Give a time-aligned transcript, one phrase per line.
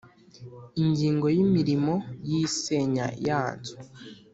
[0.81, 1.93] Ingingo yimirimo
[2.29, 3.75] yisenya ya nzu